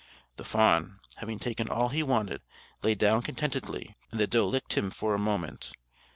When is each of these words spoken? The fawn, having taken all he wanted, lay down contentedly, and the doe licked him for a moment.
The 0.37 0.43
fawn, 0.43 0.99
having 1.17 1.37
taken 1.37 1.69
all 1.69 1.89
he 1.89 2.01
wanted, 2.01 2.41
lay 2.81 2.95
down 2.95 3.21
contentedly, 3.21 3.95
and 4.09 4.19
the 4.19 4.25
doe 4.25 4.47
licked 4.47 4.73
him 4.75 4.89
for 4.89 5.13
a 5.13 5.19
moment. 5.19 5.73